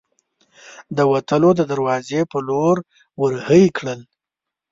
د 0.97 0.99
وتلو 1.11 1.49
د 1.59 1.61
دراوزې 1.71 2.21
په 2.31 2.37
لور 2.47 2.75
ور 3.19 3.33
هۍ 3.47 3.65
کړل. 3.77 3.99